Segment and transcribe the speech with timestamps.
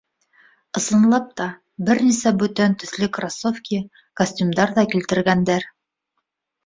[0.79, 1.45] Ысынлап та,
[1.89, 3.83] бер нисә бүтән төҫлө кроссовки,
[4.23, 5.73] костюмдар ҙа килтергәндәр.